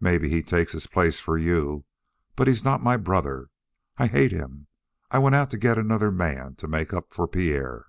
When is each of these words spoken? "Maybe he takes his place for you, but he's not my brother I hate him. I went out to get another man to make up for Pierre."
"Maybe 0.00 0.30
he 0.30 0.42
takes 0.42 0.72
his 0.72 0.86
place 0.86 1.20
for 1.20 1.36
you, 1.36 1.84
but 2.34 2.48
he's 2.48 2.64
not 2.64 2.82
my 2.82 2.96
brother 2.96 3.50
I 3.98 4.06
hate 4.06 4.32
him. 4.32 4.68
I 5.10 5.18
went 5.18 5.34
out 5.34 5.50
to 5.50 5.58
get 5.58 5.76
another 5.76 6.10
man 6.10 6.54
to 6.54 6.66
make 6.66 6.94
up 6.94 7.12
for 7.12 7.28
Pierre." 7.28 7.88